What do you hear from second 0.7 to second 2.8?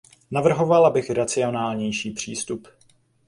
bych racionálnější přístup.